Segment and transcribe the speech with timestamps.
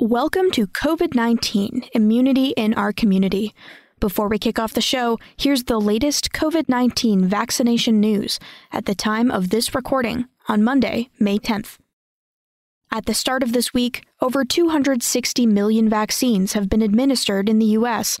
[0.00, 3.54] Welcome to COVID 19 Immunity in Our Community.
[4.00, 8.40] Before we kick off the show, here's the latest COVID 19 vaccination news
[8.72, 11.76] at the time of this recording on Monday, May 10th.
[12.90, 17.66] At the start of this week, over 260 million vaccines have been administered in the
[17.66, 18.18] U.S.,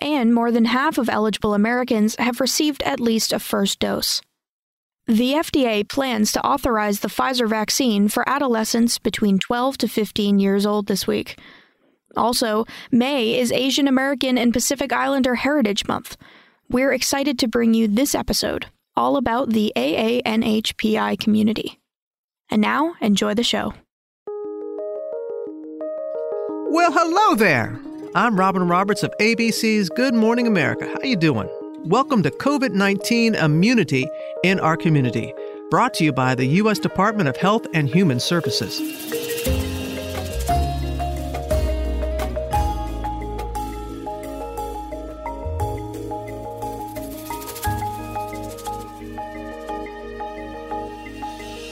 [0.00, 4.20] and more than half of eligible Americans have received at least a first dose.
[5.10, 10.64] The FDA plans to authorize the Pfizer vaccine for adolescents between 12 to 15 years
[10.64, 11.36] old this week.
[12.16, 16.16] Also, May is Asian American and Pacific Islander Heritage Month.
[16.68, 21.80] We're excited to bring you this episode all about the AANHPI community.
[22.48, 23.74] And now, enjoy the show.
[26.70, 27.80] Well, hello there.
[28.14, 30.86] I'm Robin Roberts of ABC's Good Morning America.
[30.86, 31.48] How you doing?
[31.86, 34.06] Welcome to COVID-19 Immunity
[34.44, 35.32] in our community,
[35.70, 36.78] brought to you by the U.S.
[36.78, 38.78] Department of Health and Human Services.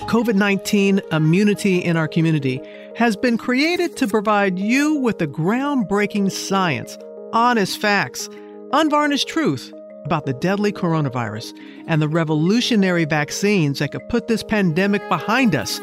[0.06, 2.62] COVID 19 immunity in our community
[2.96, 6.96] has been created to provide you with the groundbreaking science,
[7.34, 8.30] honest facts,
[8.72, 9.74] unvarnished truth
[10.08, 11.52] about the deadly coronavirus
[11.86, 15.78] and the revolutionary vaccines that could put this pandemic behind us.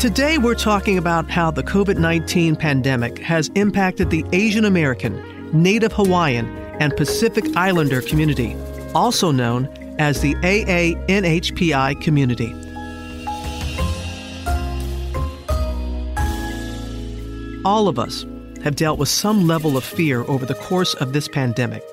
[0.00, 5.14] Today, we're talking about how the COVID 19 pandemic has impacted the Asian American,
[5.52, 6.48] Native Hawaiian,
[6.80, 8.56] and Pacific Islander community,
[8.96, 9.68] also known
[10.00, 12.52] as the AANHPI community.
[17.64, 18.26] All of us
[18.64, 21.84] have dealt with some level of fear over the course of this pandemic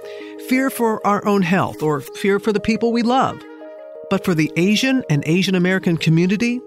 [0.50, 3.39] fear for our own health or fear for the people we love.
[4.09, 6.59] But for the Asian and Asian American community,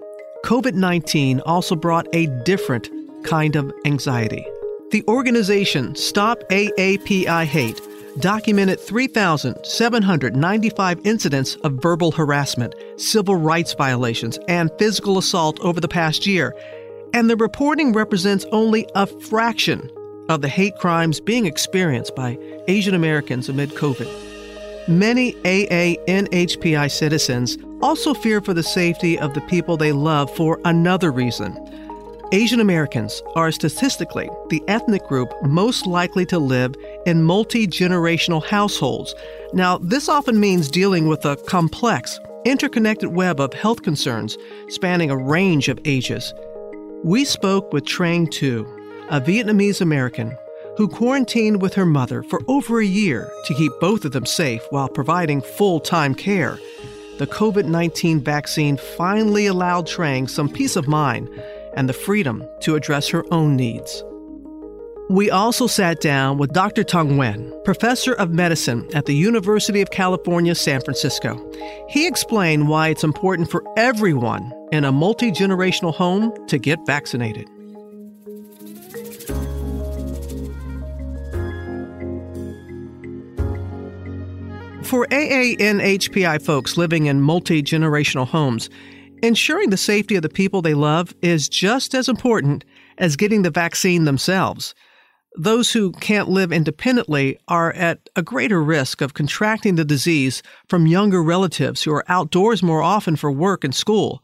[0.45, 2.89] COVID 19 also brought a different
[3.25, 4.47] kind of anxiety.
[4.91, 7.81] The organization Stop AAPI Hate
[8.19, 16.25] documented 3,795 incidents of verbal harassment, civil rights violations, and physical assault over the past
[16.25, 16.55] year.
[17.13, 19.91] And the reporting represents only a fraction
[20.29, 24.09] of the hate crimes being experienced by Asian Americans amid COVID.
[24.87, 31.11] Many AANHPI citizens also fear for the safety of the people they love for another
[31.11, 31.57] reason.
[32.33, 36.73] Asian Americans are statistically the ethnic group most likely to live
[37.05, 39.13] in multi generational households.
[39.53, 45.17] Now, this often means dealing with a complex, interconnected web of health concerns spanning a
[45.17, 46.33] range of ages.
[47.03, 48.65] We spoke with Trang Tu,
[49.09, 50.37] a Vietnamese American
[50.77, 54.61] who quarantined with her mother for over a year to keep both of them safe
[54.69, 56.57] while providing full time care.
[57.19, 61.29] The COVID 19 vaccine finally allowed Trang some peace of mind
[61.75, 64.03] and the freedom to address her own needs.
[65.09, 66.83] We also sat down with Dr.
[66.83, 71.37] Tung Nguyen, professor of medicine at the University of California, San Francisco.
[71.89, 77.47] He explained why it's important for everyone in a multi generational home to get vaccinated.
[84.93, 88.69] For AANHPI folks living in multi generational homes,
[89.23, 92.63] ensuring the safety of the people they love is just as important
[92.99, 94.75] as getting the vaccine themselves.
[95.35, 100.85] Those who can't live independently are at a greater risk of contracting the disease from
[100.85, 104.23] younger relatives who are outdoors more often for work and school.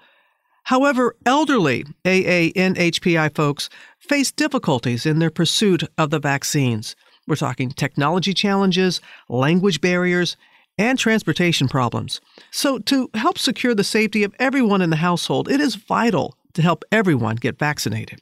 [0.66, 6.96] However, elderly AANHPI folks face difficulties in their pursuit of the vaccines.
[7.25, 10.38] We're talking technology challenges, language barriers,
[10.80, 12.22] and transportation problems.
[12.50, 16.62] So, to help secure the safety of everyone in the household, it is vital to
[16.62, 18.22] help everyone get vaccinated.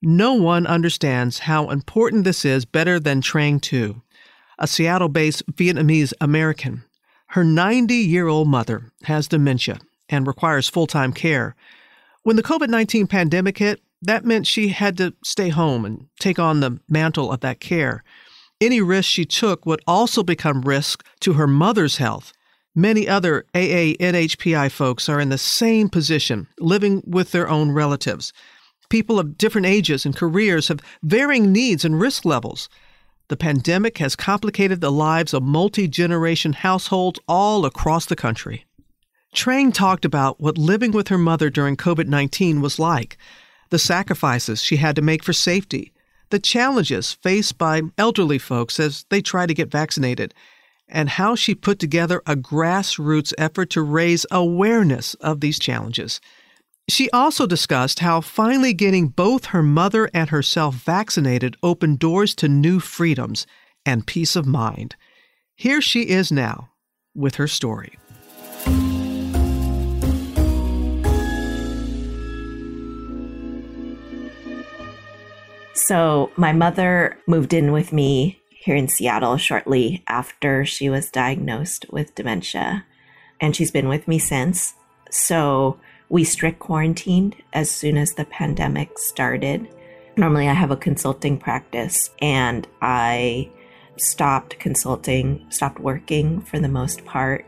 [0.00, 4.00] No one understands how important this is better than Trang Tu,
[4.58, 6.84] a Seattle based Vietnamese American.
[7.30, 9.78] Her 90 year old mother has dementia
[10.08, 11.56] and requires full time care.
[12.22, 16.38] When the COVID 19 pandemic hit, that meant she had to stay home and take
[16.38, 18.04] on the mantle of that care.
[18.60, 22.32] Any risk she took would also become risk to her mother's health.
[22.74, 28.32] Many other AANHPI folks are in the same position, living with their own relatives.
[28.88, 32.70] People of different ages and careers have varying needs and risk levels.
[33.28, 38.64] The pandemic has complicated the lives of multi generation households all across the country.
[39.34, 43.18] Trang talked about what living with her mother during COVID 19 was like,
[43.68, 45.92] the sacrifices she had to make for safety,
[46.30, 50.34] the challenges faced by elderly folks as they try to get vaccinated,
[50.88, 56.20] and how she put together a grassroots effort to raise awareness of these challenges.
[56.88, 62.48] She also discussed how finally getting both her mother and herself vaccinated opened doors to
[62.48, 63.46] new freedoms
[63.84, 64.94] and peace of mind.
[65.56, 66.70] Here she is now
[67.14, 67.98] with her story.
[75.76, 81.84] So, my mother moved in with me here in Seattle shortly after she was diagnosed
[81.90, 82.86] with dementia,
[83.42, 84.72] and she's been with me since.
[85.10, 85.78] So,
[86.08, 89.68] we strict quarantined as soon as the pandemic started.
[90.16, 93.50] Normally, I have a consulting practice, and I
[93.98, 97.44] stopped consulting, stopped working for the most part.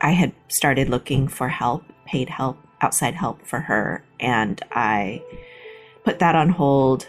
[0.00, 5.22] I had started looking for help, paid help, outside help for her, and I
[6.04, 7.06] put that on hold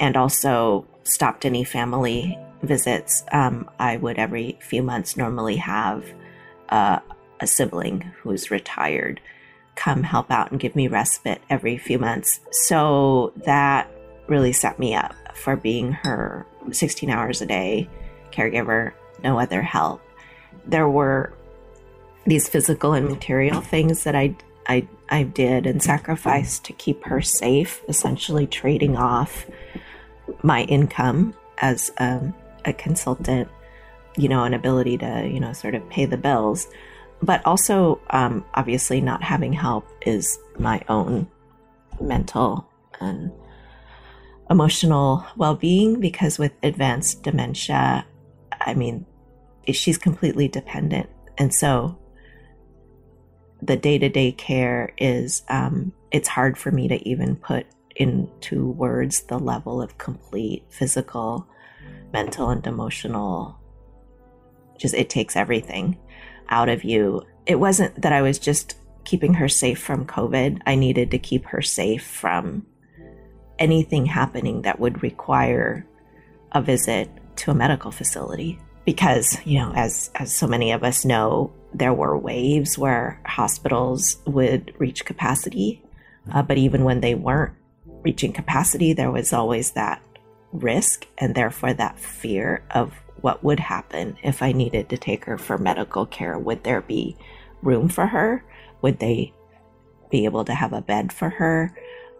[0.00, 3.24] and also stopped any family visits.
[3.32, 6.04] Um, I would every few months normally have
[6.68, 7.00] uh,
[7.40, 9.20] a sibling who's retired
[9.74, 12.40] come help out and give me respite every few months.
[12.50, 13.90] So that
[14.28, 17.88] really set me up for being her 16 hours a day
[18.32, 18.92] caregiver,
[19.22, 20.00] no other help.
[20.66, 21.32] There were
[22.26, 24.34] these physical and material things that I
[24.66, 29.46] I I did and sacrificed to keep her safe, essentially trading off
[30.42, 32.34] my income as um,
[32.64, 33.48] a consultant,
[34.16, 36.66] you know, an ability to, you know, sort of pay the bills.
[37.22, 41.28] But also, um, obviously, not having help is my own
[42.00, 42.68] mental
[43.00, 43.30] and
[44.50, 48.06] emotional well being because with advanced dementia,
[48.60, 49.06] I mean,
[49.72, 51.08] she's completely dependent.
[51.38, 51.98] And so
[53.66, 57.66] the day to day care is, um, it's hard for me to even put
[57.96, 61.46] into words the level of complete physical,
[62.12, 63.58] mental, and emotional.
[64.78, 65.98] Just it takes everything
[66.48, 67.22] out of you.
[67.46, 70.60] It wasn't that I was just keeping her safe from COVID.
[70.66, 72.66] I needed to keep her safe from
[73.58, 75.86] anything happening that would require
[76.52, 81.04] a visit to a medical facility because you know as as so many of us
[81.04, 85.84] know there were waves where hospitals would reach capacity
[86.32, 87.54] uh, but even when they weren't
[87.86, 90.00] reaching capacity, there was always that
[90.52, 95.38] risk and therefore that fear of what would happen if I needed to take her
[95.38, 96.38] for medical care.
[96.38, 97.16] Would there be
[97.62, 98.44] room for her?
[98.82, 99.32] Would they
[100.10, 101.74] be able to have a bed for her?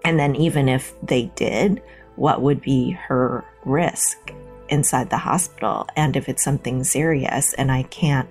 [0.05, 1.83] And then, even if they did,
[2.17, 4.33] what would be her risk
[4.69, 5.87] inside the hospital?
[5.97, 8.29] And if it's something serious and I can't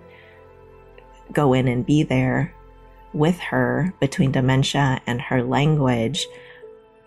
[1.32, 2.54] go in and be there
[3.14, 6.28] with her between dementia and her language,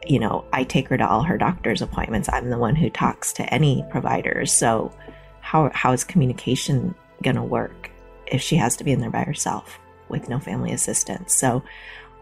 [0.06, 2.28] you know, I take her to all her doctor's appointments.
[2.32, 4.52] I'm the one who talks to any providers.
[4.52, 4.92] So,
[5.40, 7.90] how, how is communication going to work
[8.26, 9.78] if she has to be in there by herself
[10.08, 11.34] with no family assistance?
[11.34, 11.62] So,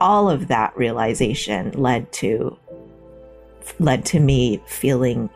[0.00, 2.58] all of that realization led to
[3.78, 5.30] led to me feeling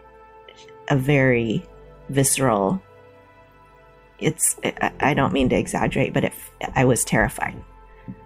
[0.89, 1.65] a very
[2.09, 2.83] visceral
[4.19, 4.57] it's
[5.01, 6.33] i don't mean to exaggerate but it,
[6.75, 7.57] i was terrified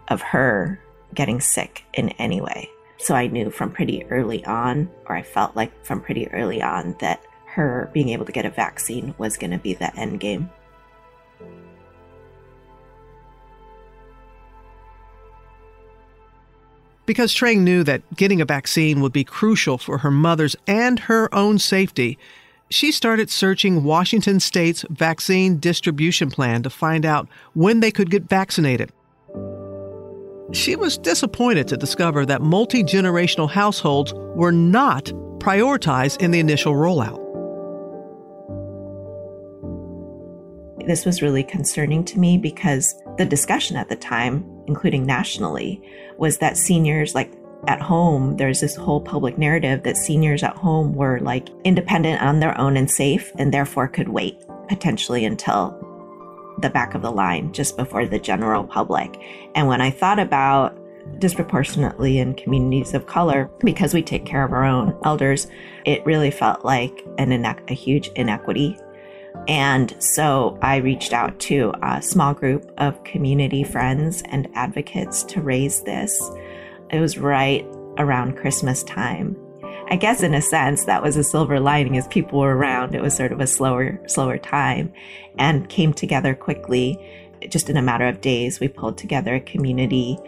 [0.08, 0.80] of her
[1.14, 2.68] getting sick in any way
[3.02, 6.94] so I knew from pretty early on, or I felt like from pretty early on,
[7.00, 10.48] that her being able to get a vaccine was going to be the end game.
[17.06, 21.28] Because Trang knew that getting a vaccine would be crucial for her mother's and her
[21.34, 22.16] own safety,
[22.72, 28.24] she started searching Washington state's vaccine distribution plan to find out when they could get
[28.24, 28.90] vaccinated.
[30.52, 35.06] She was disappointed to discover that multi generational households were not
[35.38, 37.18] prioritized in the initial rollout.
[40.86, 45.80] This was really concerning to me because the discussion at the time, including nationally,
[46.18, 47.32] was that seniors, like
[47.68, 52.40] at home, there's this whole public narrative that seniors at home were like independent on
[52.40, 55.78] their own and safe and therefore could wait potentially until
[56.58, 59.20] the back of the line just before the general public.
[59.54, 60.76] And when I thought about
[61.18, 65.46] disproportionately in communities of color, because we take care of our own elders,
[65.84, 67.32] it really felt like an
[67.68, 68.78] a huge inequity.
[69.48, 75.40] And so I reached out to a small group of community friends and advocates to
[75.40, 76.30] raise this.
[76.92, 79.36] It was right around Christmas time.
[79.90, 82.94] I guess in a sense that was a silver lining as people were around.
[82.94, 84.92] It was sort of a slower, slower time
[85.38, 86.98] and came together quickly.
[87.48, 90.18] Just in a matter of days, we pulled together a community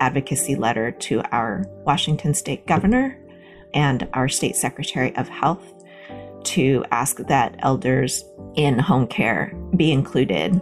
[0.00, 3.18] advocacy letter to our Washington state governor
[3.74, 5.72] and our state secretary of health
[6.44, 10.60] to ask that elders in home care be included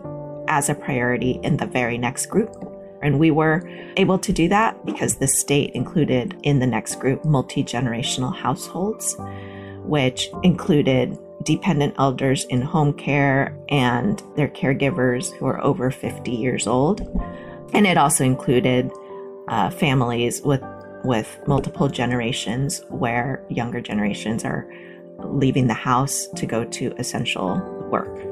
[0.48, 2.71] as a priority in the very next group
[3.02, 7.24] And we were able to do that because the state included in the next group
[7.24, 9.16] multi generational households,
[9.84, 16.66] which included dependent elders in home care and their caregivers who are over 50 years
[16.66, 17.00] old.
[17.74, 18.90] And it also included
[19.48, 20.62] uh, families with
[21.04, 24.72] with multiple generations where younger generations are
[25.24, 28.31] leaving the house to go to essential work.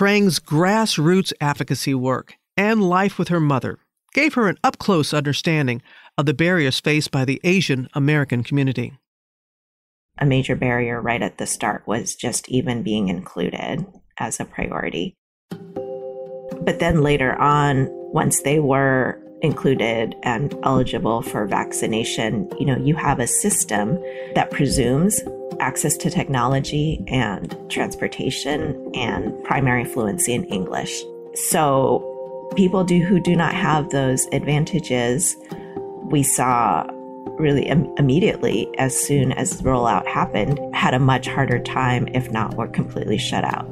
[0.00, 3.80] Trang's grassroots advocacy work and life with her mother
[4.14, 5.82] gave her an up close understanding
[6.16, 8.94] of the barriers faced by the Asian American community.
[10.16, 13.84] A major barrier right at the start was just even being included
[14.16, 15.16] as a priority.
[15.50, 22.94] But then later on, once they were included and eligible for vaccination, you know, you
[22.94, 24.02] have a system
[24.34, 25.20] that presumes
[25.60, 31.02] access to technology and transportation and primary fluency in English.
[31.34, 32.06] So
[32.56, 35.36] people do who do not have those advantages,
[36.10, 36.86] we saw
[37.38, 42.54] really Im- immediately as soon as rollout happened had a much harder time if not
[42.54, 43.68] were completely shut out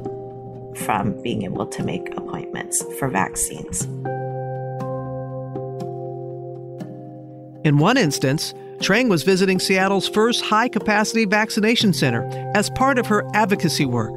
[0.77, 3.83] from being able to make appointments for vaccines.
[7.65, 12.23] In one instance, Trang was visiting Seattle's first high capacity vaccination center
[12.55, 14.13] as part of her advocacy work.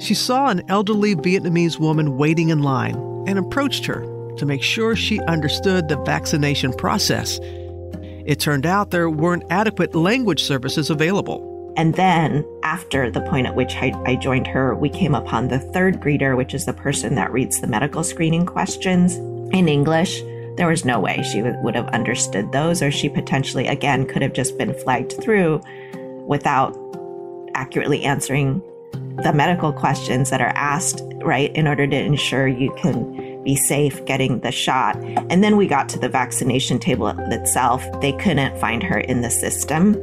[0.00, 2.96] She saw an elderly Vietnamese woman waiting in line
[3.26, 4.00] and approached her
[4.36, 7.38] to make sure she understood the vaccination process.
[8.24, 11.48] It turned out there weren't adequate language services available.
[11.76, 15.58] And then, after the point at which I, I, joined her, we came upon the
[15.58, 20.22] third greeter, which is the person that reads the medical screening questions in English.
[20.56, 24.32] There was no way she would, have understood those, or she potentially, again, could have
[24.32, 25.62] just been flagged through
[26.26, 26.76] without
[27.54, 28.62] accurately answering
[29.22, 34.04] the medical questions that are asked, right, in order to ensure you can be safe
[34.04, 34.96] getting the shot.
[35.30, 37.84] And then we got to the vaccination table itself.
[38.00, 39.94] They couldn't find her in the system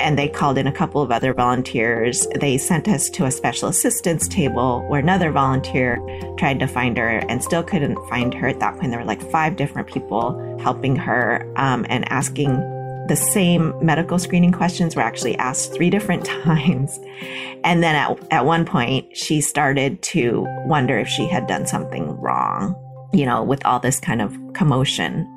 [0.00, 2.26] and they called in a couple of other volunteers.
[2.40, 5.98] They sent us to a special assistance table where another volunteer
[6.38, 8.48] tried to find her and still couldn't find her.
[8.48, 12.58] At that point, there were like five different people helping her um, and asking
[13.08, 16.98] the same medical screening questions were actually asked three different times.
[17.64, 22.16] And then at, at one point, she started to wonder if she had done something
[22.20, 22.74] wrong,
[23.12, 25.28] you know, with all this kind of commotion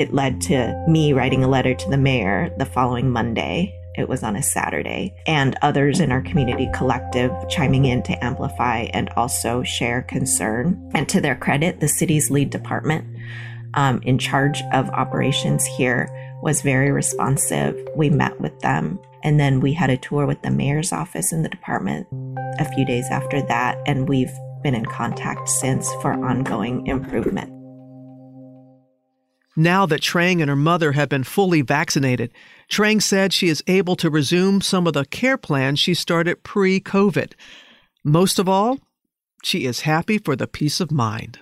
[0.00, 3.76] it led to me writing a letter to the mayor the following Monday.
[3.94, 8.88] It was on a Saturday, and others in our community collective chiming in to amplify
[8.94, 10.90] and also share concern.
[10.94, 13.04] And to their credit, the city's lead department
[13.74, 16.08] um, in charge of operations here
[16.42, 17.76] was very responsive.
[17.94, 21.42] We met with them, and then we had a tour with the mayor's office in
[21.42, 22.06] the department
[22.58, 27.59] a few days after that, and we've been in contact since for ongoing improvement.
[29.56, 32.32] Now that Trang and her mother have been fully vaccinated,
[32.70, 36.80] Trang said she is able to resume some of the care plans she started pre
[36.80, 37.32] COVID.
[38.04, 38.78] Most of all,
[39.42, 41.40] she is happy for the peace of mind.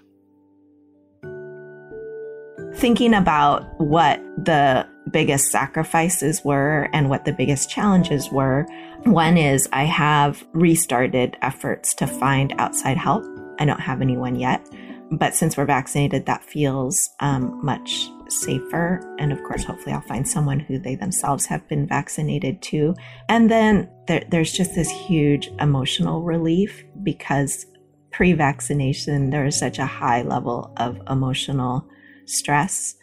[2.75, 8.67] Thinking about what the biggest sacrifices were and what the biggest challenges were,
[9.05, 13.25] one is I have restarted efforts to find outside help.
[13.59, 14.67] I don't have anyone yet.
[15.11, 19.01] But since we're vaccinated, that feels um, much safer.
[19.19, 22.95] And of course, hopefully, I'll find someone who they themselves have been vaccinated too.
[23.29, 27.67] And then there, there's just this huge emotional relief because
[28.11, 31.89] pre vaccination, there is such a high level of emotional
[32.27, 32.95] stress.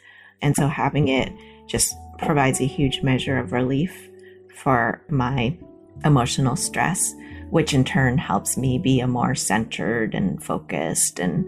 [0.41, 1.31] And so having it
[1.67, 4.09] just provides a huge measure of relief
[4.55, 5.57] for my
[6.03, 7.13] emotional stress,
[7.49, 11.45] which in turn helps me be a more centered and focused and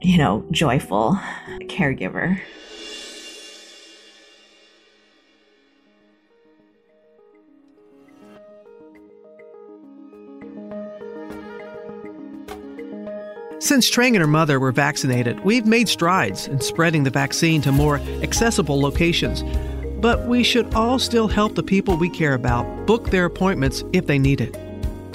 [0.00, 1.18] you know, joyful
[1.62, 2.40] caregiver.
[13.60, 17.72] Since Trang and her mother were vaccinated, we've made strides in spreading the vaccine to
[17.72, 19.42] more accessible locations.
[20.00, 24.06] But we should all still help the people we care about book their appointments if
[24.06, 24.67] they need it.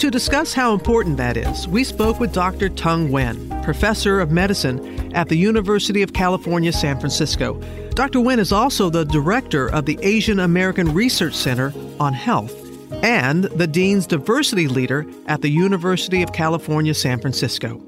[0.04, 2.68] To discuss how important that is, we spoke with Dr.
[2.68, 7.54] Tung Nguyen, professor of medicine at the University of California, San Francisco.
[7.92, 8.20] Dr.
[8.20, 12.54] Nguyen is also the director of the Asian American Research Center on Health
[13.02, 17.82] and the Dean's Diversity Leader at the University of California, San Francisco.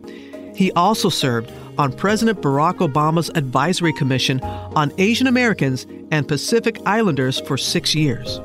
[0.55, 7.41] He also served on President Barack Obama's Advisory Commission on Asian Americans and Pacific Islanders
[7.41, 8.39] for six years.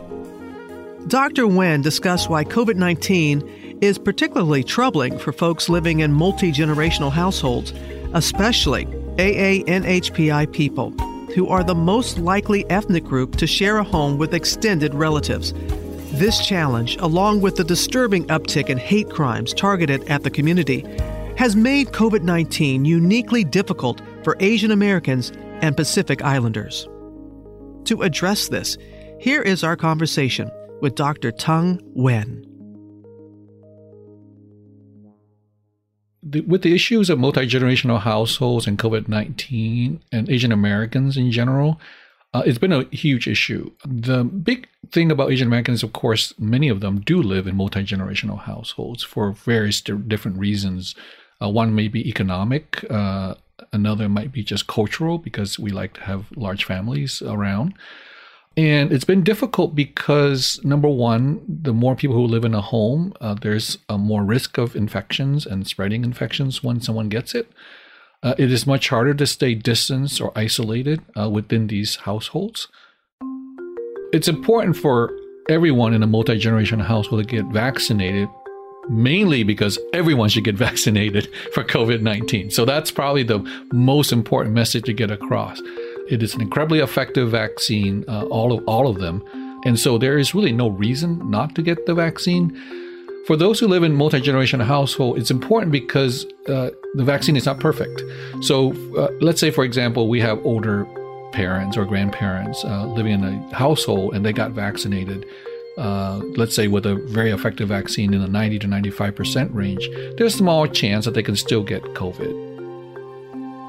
[1.08, 1.44] Dr.
[1.44, 7.72] Nguyen discussed why COVID 19 is particularly troubling for folks living in multi generational households,
[8.12, 8.84] especially
[9.16, 10.90] AANHPI people,
[11.34, 15.54] who are the most likely ethnic group to share a home with extended relatives.
[16.12, 20.82] This challenge, along with the disturbing uptick in hate crimes targeted at the community,
[21.38, 26.86] has made COVID 19 uniquely difficult for Asian Americans and Pacific Islanders.
[27.84, 28.76] To address this,
[29.18, 30.50] here is our conversation
[30.80, 31.32] with Dr.
[31.32, 32.46] Tung Nguyen.
[36.22, 41.30] The, with the issues of multi generational households and COVID 19 and Asian Americans in
[41.30, 41.80] general,
[42.32, 43.72] uh, it's been a huge issue.
[43.84, 47.82] The big thing about Asian Americans, of course, many of them do live in multi
[47.82, 50.94] generational households for various different reasons.
[51.42, 53.34] Uh, one may be economic, uh,
[53.72, 57.74] another might be just cultural because we like to have large families around.
[58.60, 63.14] And it's been difficult because, number one, the more people who live in a home,
[63.18, 67.50] uh, there's a more risk of infections and spreading infections when someone gets it.
[68.22, 72.68] Uh, it is much harder to stay distanced or isolated uh, within these households.
[74.12, 75.10] It's important for
[75.48, 78.28] everyone in a multi generational household to get vaccinated,
[78.90, 82.50] mainly because everyone should get vaccinated for COVID 19.
[82.50, 83.38] So that's probably the
[83.72, 85.62] most important message to get across.
[86.10, 89.24] It is an incredibly effective vaccine, uh, all of all of them,
[89.64, 92.56] and so there is really no reason not to get the vaccine.
[93.26, 97.46] For those who live in multi generation household, it's important because uh, the vaccine is
[97.46, 98.02] not perfect.
[98.40, 100.86] So uh, let's say, for example, we have older
[101.32, 105.24] parents or grandparents uh, living in a household and they got vaccinated.
[105.78, 110.34] Uh, let's say with a very effective vaccine in the 90 to 95% range, there's
[110.34, 112.49] a small chance that they can still get COVID.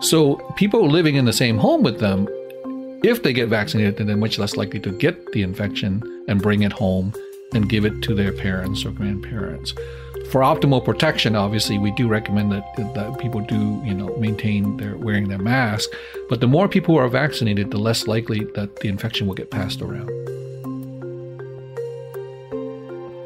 [0.02, 2.28] So people living in the same home with them,
[3.04, 6.64] if they get vaccinated, then they're much less likely to get the infection and bring
[6.64, 7.14] it home
[7.54, 9.74] and give it to their parents or grandparents.
[10.32, 12.64] For optimal protection, obviously, we do recommend that,
[12.96, 15.90] that people do, you know, maintain their wearing their mask.
[16.30, 19.82] But the more people are vaccinated, the less likely that the infection will get passed
[19.82, 20.08] around.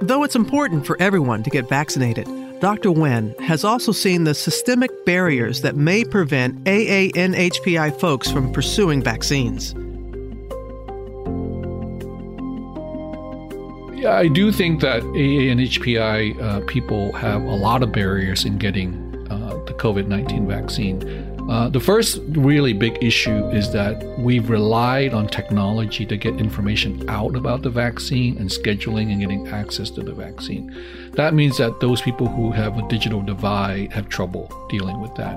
[0.01, 2.27] Though it's important for everyone to get vaccinated,
[2.59, 2.89] Dr.
[2.89, 9.75] Nguyen has also seen the systemic barriers that may prevent AANHPI folks from pursuing vaccines.
[13.99, 18.93] Yeah, I do think that AANHPI uh, people have a lot of barriers in getting
[19.29, 21.01] uh, the COVID 19 vaccine.
[21.49, 27.08] Uh, the first really big issue is that we've relied on technology to get information
[27.08, 30.75] out about the vaccine and scheduling and getting access to the vaccine.
[31.13, 35.36] That means that those people who have a digital divide have trouble dealing with that.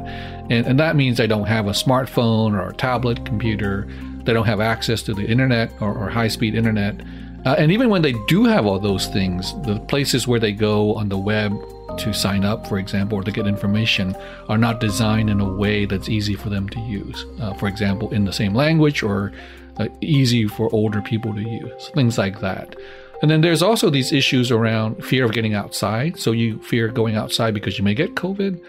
[0.51, 3.87] And, and that means they don't have a smartphone or a tablet computer,
[4.25, 7.01] they don't have access to the internet or, or high speed internet.
[7.45, 10.95] Uh, and even when they do have all those things, the places where they go
[10.95, 11.53] on the web
[11.99, 14.17] to sign up, for example, or to get information
[14.49, 17.25] are not designed in a way that's easy for them to use.
[17.41, 19.33] Uh, for example, in the same language or
[19.79, 22.77] uh, easy for older people to use, things like that.
[23.21, 26.19] And then there's also these issues around fear of getting outside.
[26.19, 28.61] So you fear going outside because you may get COVID.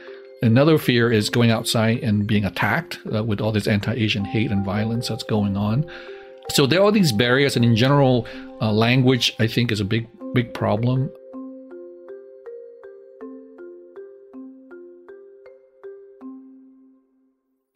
[0.42, 4.52] Another fear is going outside and being attacked uh, with all this anti Asian hate
[4.52, 5.86] and violence that's going on.
[6.52, 8.26] So there are these barriers, and in general,
[8.62, 11.12] uh, language I think is a big big problem.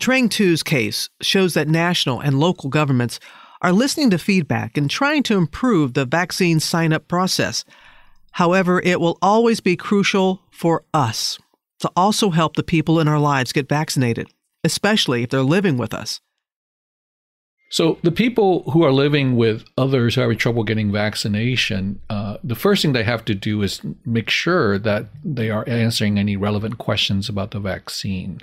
[0.03, 3.21] Trang Tu's case shows that national and local governments
[3.61, 7.63] are listening to feedback and trying to improve the vaccine sign up process.
[8.33, 11.39] However, it will always be crucial for us
[11.79, 14.27] to also help the people in our lives get vaccinated,
[14.65, 16.19] especially if they're living with us.
[17.71, 22.39] So, the people who are living with others who are having trouble getting vaccination, uh,
[22.43, 26.35] the first thing they have to do is make sure that they are answering any
[26.35, 28.41] relevant questions about the vaccine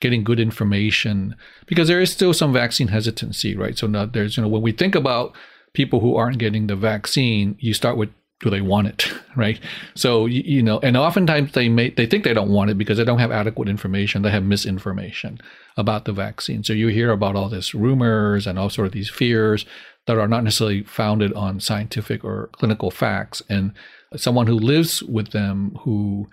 [0.00, 1.36] getting good information
[1.66, 3.76] because there is still some vaccine hesitancy, right?
[3.76, 5.34] So now there's, you know, when we think about
[5.72, 8.10] people who aren't getting the vaccine, you start with
[8.40, 9.60] do they want it, right?
[9.94, 12.98] So you, you know, and oftentimes they may they think they don't want it because
[12.98, 14.22] they don't have adequate information.
[14.22, 15.38] They have misinformation
[15.76, 16.64] about the vaccine.
[16.64, 19.66] So you hear about all this rumors and all sort of these fears
[20.06, 23.42] that are not necessarily founded on scientific or clinical facts.
[23.48, 23.72] And
[24.16, 26.28] someone who lives with them who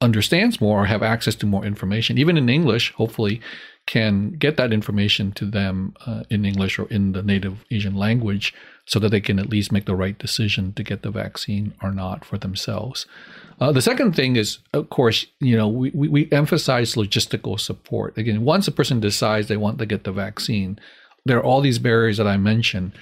[0.00, 3.40] understands more or have access to more information, even in English, hopefully,
[3.86, 8.54] can get that information to them uh, in English or in the native Asian language
[8.84, 11.90] so that they can at least make the right decision to get the vaccine or
[11.90, 13.06] not for themselves.
[13.60, 18.16] Uh, the second thing is, of course, you know, we, we, we emphasize logistical support.
[18.16, 20.78] Again, once a person decides they want to get the vaccine,
[21.24, 22.92] there are all these barriers that I mentioned.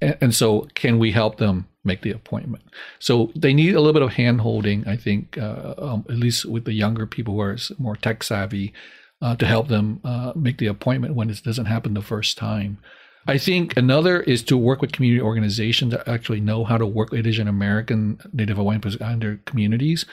[0.00, 2.64] And, and so, can we help them make the appointment.
[2.98, 6.44] So they need a little bit of hand holding, I think, uh, um, at least
[6.44, 8.74] with the younger people who are more tech savvy,
[9.22, 12.78] uh, to help them uh, make the appointment when it doesn't happen the first time.
[13.26, 17.10] I think another is to work with community organizations that actually know how to work
[17.10, 20.04] with Asian American, Native Hawaiian Pacific Islander communities.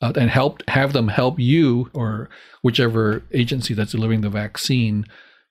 [0.00, 2.28] Uh, and help have them help you or
[2.62, 5.06] whichever agency that's delivering the vaccine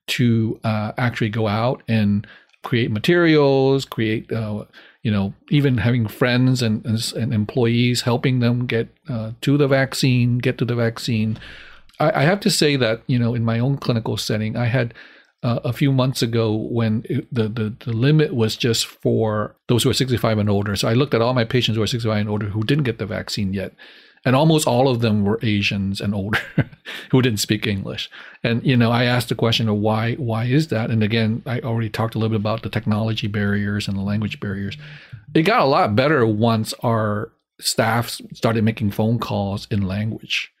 [0.06, 2.26] to uh, actually go out and
[2.62, 4.64] create materials, create uh,
[5.02, 10.38] you know, even having friends and, and, employees helping them get uh, to the vaccine,
[10.38, 11.38] get to the vaccine.
[11.98, 14.94] I, I, have to say that, you know, in my own clinical setting, I had
[15.42, 19.82] uh, a few months ago when it, the, the, the limit was just for those
[19.82, 20.76] who are 65 and older.
[20.76, 22.98] So I looked at all my patients who are 65 and older who didn't get
[22.98, 23.72] the vaccine yet
[24.24, 26.40] and almost all of them were Asians and older
[27.10, 28.10] who didn't speak English.
[28.42, 30.90] And you know, I asked the question of why why is that?
[30.90, 34.40] And again, I already talked a little bit about the technology barriers and the language
[34.40, 34.76] barriers.
[35.34, 40.52] It got a lot better once our staff started making phone calls in language.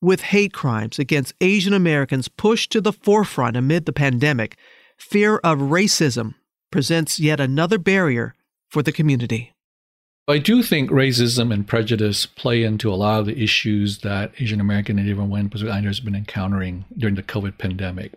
[0.00, 4.56] With hate crimes against Asian Americans pushed to the forefront amid the pandemic,
[4.96, 6.34] fear of racism
[6.70, 8.34] presents yet another barrier
[8.68, 9.54] for the community.
[10.28, 14.60] I do think racism and prejudice play into a lot of the issues that Asian
[14.60, 18.12] American and Native Hawaiian Pacific Islanders have been encountering during the COVID pandemic.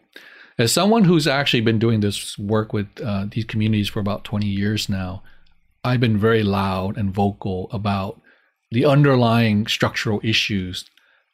[0.57, 4.45] As someone who's actually been doing this work with uh, these communities for about 20
[4.45, 5.23] years now,
[5.85, 8.19] I've been very loud and vocal about
[8.71, 10.89] the underlying structural issues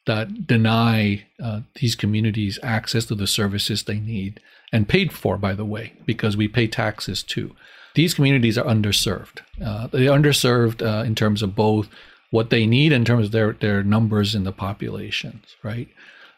[0.06, 4.40] that deny uh, these communities access to the services they need
[4.72, 7.56] and paid for, by the way, because we pay taxes too
[7.94, 9.40] these communities are underserved.
[9.64, 11.88] Uh, they're underserved uh, in terms of both
[12.30, 15.88] what they need in terms of their, their numbers in the populations, right?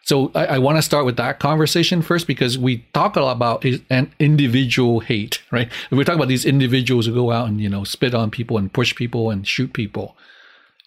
[0.02, 3.32] So I, I want to start with that conversation first because we talk a lot
[3.32, 5.70] about an individual hate, right?
[5.90, 8.72] We talk about these individuals who go out and you know spit on people and
[8.72, 10.16] push people and shoot people,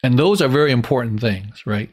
[0.01, 1.89] and those are very important things, right?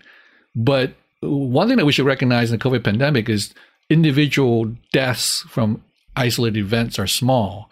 [0.56, 3.52] But one thing that we should recognize in the COVID pandemic is
[3.90, 5.84] individual deaths from
[6.16, 7.70] isolated events are small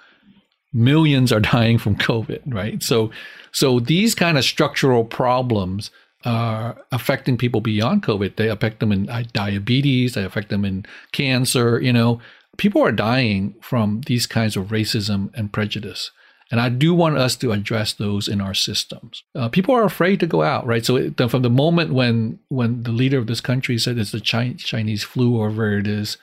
[0.73, 2.83] millions are dying from COVID, right?
[2.83, 3.11] So,
[3.53, 5.91] so these kind of structural problems
[6.25, 8.37] are affecting people beyond COVID.
[8.37, 10.15] They affect them in uh, diabetes.
[10.15, 11.81] They affect them in cancer.
[11.81, 12.21] You know,
[12.57, 16.11] people are dying from these kinds of racism and prejudice.
[16.51, 19.23] And I do want us to address those in our systems.
[19.35, 20.85] Uh, people are afraid to go out, right?
[20.85, 24.21] So it, from the moment when when the leader of this country said it's the
[24.21, 26.17] Chinese flu or whatever it is,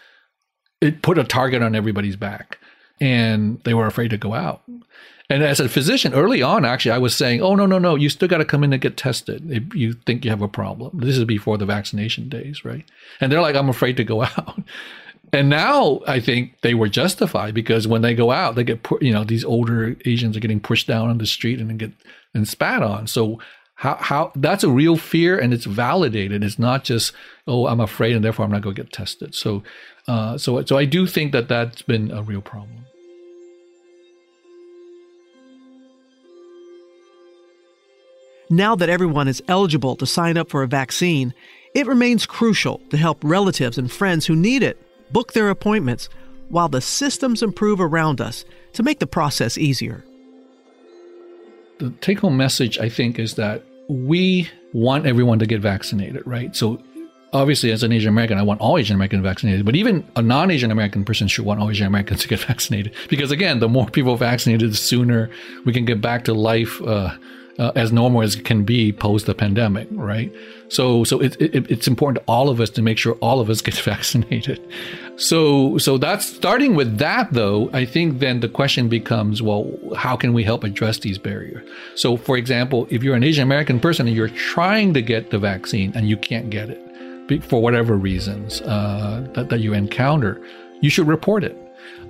[0.82, 2.58] it put a target on everybody's back
[3.00, 4.62] and they were afraid to go out.
[5.30, 7.96] And as a physician, early on, actually, I was saying, "Oh no, no, no!
[7.96, 10.48] You still got to come in and get tested if you think you have a
[10.48, 12.86] problem." This is before the vaccination days, right?
[13.20, 14.62] And they're like, "I'm afraid to go out."
[15.34, 19.12] And now I think they were justified because when they go out, they get you
[19.12, 21.92] know these older Asians are getting pushed down on the street and get
[22.36, 23.08] and spat on.
[23.08, 23.40] So
[23.76, 26.44] how how that's a real fear and it's validated.
[26.44, 27.14] It's not just
[27.48, 29.36] oh I'm afraid and therefore I'm not going to get tested.
[29.36, 29.64] So
[30.08, 32.86] uh, so, so I do think that that's been a real problem.
[38.50, 41.34] Now that everyone is eligible to sign up for a vaccine,
[41.74, 44.80] it remains crucial to help relatives and friends who need it
[45.12, 46.10] book their appointments
[46.50, 50.04] while the systems improve around us to make the process easier.
[51.80, 56.56] The take home message, I think, is that we want everyone to get vaccinated, right?
[56.56, 56.82] So
[57.34, 60.52] obviously, as an Asian American, I want all Asian Americans vaccinated, but even a non
[60.52, 62.94] Asian American person should want all Asian Americans to get vaccinated.
[63.10, 65.30] Because again, the more people vaccinated, the sooner
[65.66, 66.82] we can get back to life.
[66.82, 67.16] Uh,
[67.58, 70.32] uh, as normal as it can be post the pandemic, right?
[70.70, 73.50] So, so it, it, it's important to all of us to make sure all of
[73.50, 74.62] us get vaccinated.
[75.18, 77.70] So, so that's starting with that, though.
[77.72, 81.68] I think then the question becomes, well, how can we help address these barriers?
[81.96, 85.40] So, for example, if you're an Asian American person and you're trying to get the
[85.40, 86.82] vaccine and you can't get it,
[87.44, 90.40] for whatever reasons uh, that, that you encounter,
[90.82, 91.58] you should report it.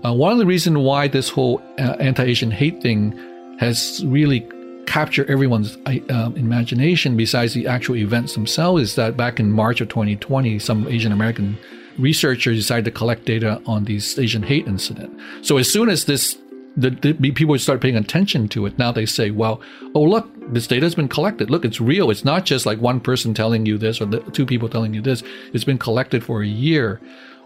[0.03, 3.17] Uh, one of the reasons why this whole uh, anti-Asian hate thing
[3.59, 4.41] has really
[4.85, 9.89] captured everyone's uh, imagination, besides the actual events themselves, is that back in March of
[9.89, 11.57] 2020, some Asian American
[11.97, 15.17] researchers decided to collect data on these Asian hate incident.
[15.41, 16.37] So as soon as this
[16.77, 18.77] the, the, people start paying attention to it.
[18.77, 19.61] Now they say, well,
[19.93, 21.49] oh, look, this data has been collected.
[21.49, 22.11] Look, it's real.
[22.11, 25.01] It's not just like one person telling you this or the, two people telling you
[25.01, 25.23] this.
[25.53, 26.99] It's been collected for a year.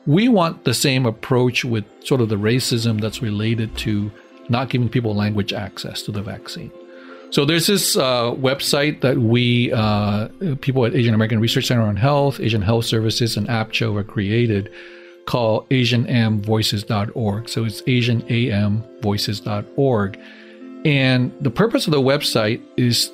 [0.05, 4.11] We want the same approach with sort of the racism that's related to
[4.49, 6.71] not giving people language access to the vaccine.
[7.31, 10.29] So there's this uh, website that we, uh,
[10.61, 14.71] people at Asian American Research Center on Health, Asian Health Services, and APCHO have created
[15.25, 17.47] called asianamvoices.org.
[17.47, 20.19] So it's asianamvoices.org.
[20.85, 23.11] And the purpose of the website is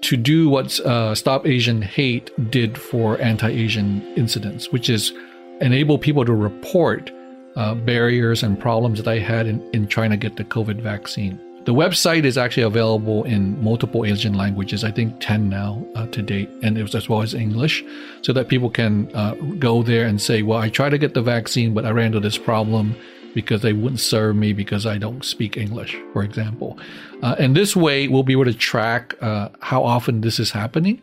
[0.00, 5.12] to do what uh, Stop Asian Hate did for anti Asian incidents, which is
[5.60, 7.12] enable people to report
[7.56, 11.38] uh, barriers and problems that they had in, in trying to get the COVID vaccine.
[11.64, 16.20] The website is actually available in multiple Asian languages, I think 10 now uh, to
[16.20, 17.84] date, and it was as well as English,
[18.22, 21.22] so that people can uh, go there and say, Well, I tried to get the
[21.22, 22.96] vaccine, but I ran into this problem
[23.32, 26.78] because they wouldn't serve me because I don't speak English, for example.
[27.22, 31.00] Uh, and this way, we'll be able to track uh, how often this is happening.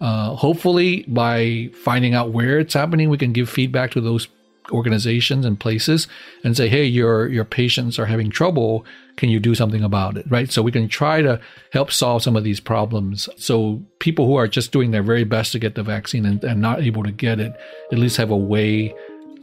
[0.00, 4.28] Uh, hopefully, by finding out where it's happening, we can give feedback to those
[4.70, 6.08] organizations and places
[6.44, 8.84] and say, "Hey, your your patients are having trouble.
[9.16, 10.50] Can you do something about it?" Right.
[10.50, 11.40] So we can try to
[11.72, 13.28] help solve some of these problems.
[13.36, 16.60] So people who are just doing their very best to get the vaccine and, and
[16.60, 17.52] not able to get it,
[17.92, 18.94] at least have a way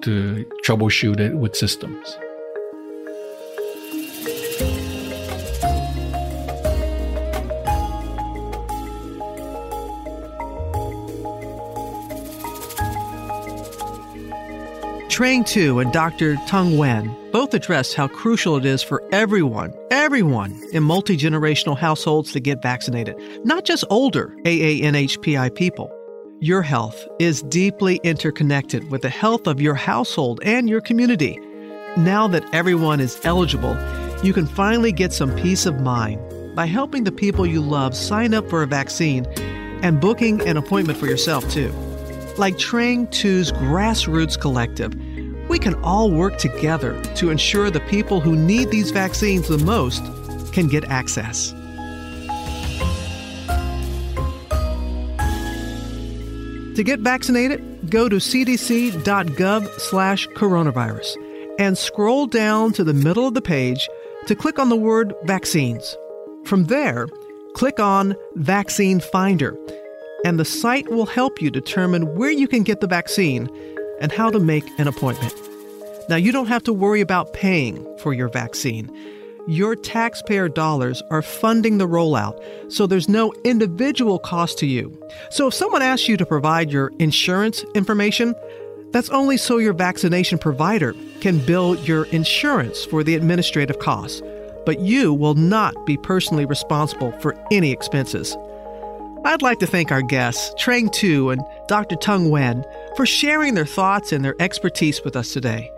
[0.01, 2.17] to troubleshoot it with systems.
[15.17, 16.35] Trang Tu and Dr.
[16.45, 22.31] Tung Nguyen both addressed how crucial it is for everyone, everyone in multi generational households
[22.33, 25.91] to get vaccinated, not just older AANHPI people.
[26.39, 31.39] Your health is deeply interconnected with the health of your household and your community.
[31.97, 33.75] Now that everyone is eligible,
[34.21, 36.21] you can finally get some peace of mind
[36.55, 39.25] by helping the people you love sign up for a vaccine
[39.81, 41.73] and booking an appointment for yourself, too.
[42.37, 44.93] Like Trang Tu's Grassroots Collective,
[45.57, 50.03] we can all work together to ensure the people who need these vaccines the most
[50.53, 51.51] can get access.
[56.75, 61.17] To get vaccinated, go to cdc.gov/coronavirus
[61.57, 63.89] and scroll down to the middle of the page
[64.27, 65.97] to click on the word vaccines.
[66.45, 67.07] From there,
[67.55, 69.57] click on Vaccine Finder,
[70.23, 73.49] and the site will help you determine where you can get the vaccine
[73.99, 75.46] and how to make an appointment.
[76.09, 78.89] Now, you don't have to worry about paying for your vaccine
[79.47, 82.37] your taxpayer dollars are funding the rollout,
[82.69, 84.91] so there's no individual cost to you.
[85.31, 88.35] So if someone asks you to provide your insurance information,
[88.91, 94.21] that's only so your vaccination provider can bill your insurance for the administrative costs,
[94.65, 98.35] but you will not be personally responsible for any expenses.
[99.23, 101.95] I'd like to thank our guests, Trang Tu and Dr.
[101.95, 102.65] Tung Nguyen,
[102.97, 105.71] for sharing their thoughts and their expertise with us today.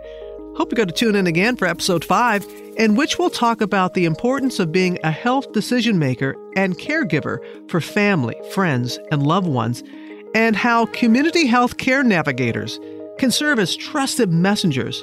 [0.60, 2.44] Hope you're going to tune in again for episode 5,
[2.76, 7.38] in which we'll talk about the importance of being a health decision maker and caregiver
[7.70, 9.82] for family, friends, and loved ones,
[10.34, 12.78] and how community health care navigators
[13.16, 15.02] can serve as trusted messengers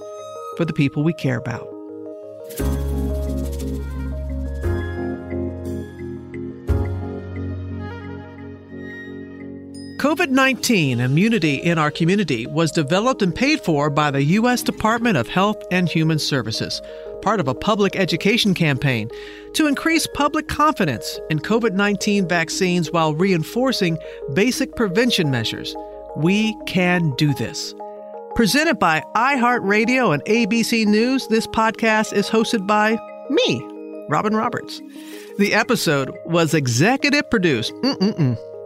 [0.58, 1.68] for the people we care about.
[10.08, 14.64] COVID 19 Immunity in Our Community was developed and paid for by the U.S.
[14.64, 16.82] Department of Health and Human Services,
[17.22, 19.10] part of a public education campaign
[19.52, 23.98] to increase public confidence in COVID 19 vaccines while reinforcing
[24.34, 25.76] basic prevention measures.
[26.16, 27.76] We can do this.
[28.34, 32.98] Presented by iHeartRadio and ABC News, this podcast is hosted by
[33.30, 33.62] me,
[34.08, 34.82] Robin Roberts.
[35.38, 37.74] The episode was executive produced,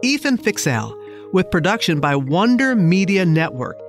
[0.03, 1.00] Ethan Fixell
[1.33, 3.79] with production by Wonder Media Network.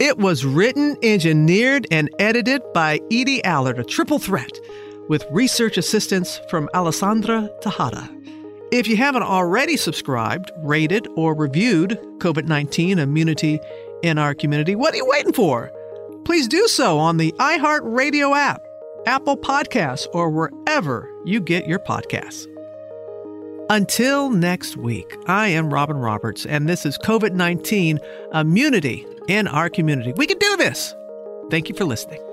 [0.00, 4.58] It was written, engineered, and edited by Edie Allard, a triple threat,
[5.08, 8.08] with research assistance from Alessandra Tejada.
[8.72, 13.60] If you haven't already subscribed, rated, or reviewed COVID 19 immunity
[14.02, 15.70] in our community, what are you waiting for?
[16.24, 18.62] Please do so on the iHeartRadio app,
[19.06, 22.51] Apple Podcasts, or wherever you get your podcasts.
[23.70, 27.98] Until next week, I am Robin Roberts, and this is COVID 19
[28.34, 30.12] Immunity in Our Community.
[30.16, 30.94] We can do this.
[31.50, 32.31] Thank you for listening.